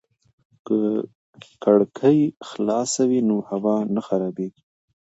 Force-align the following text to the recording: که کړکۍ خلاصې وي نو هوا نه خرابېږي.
که 0.65 0.79
کړکۍ 1.63 2.19
خلاصې 2.47 3.03
وي 3.09 3.21
نو 3.29 3.35
هوا 3.49 3.75
نه 3.95 4.01
خرابېږي. 4.07 4.63